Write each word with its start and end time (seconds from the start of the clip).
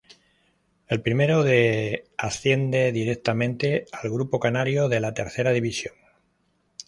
El 0.87 1.03
primero 1.03 1.43
de 1.43 2.05
asciende 2.17 2.91
directamente 2.91 3.85
al 3.91 4.09
grupo 4.09 4.39
canario 4.39 4.89
de 4.89 4.99
la 4.99 5.13
Tercera 5.13 5.51
División. 5.51 5.93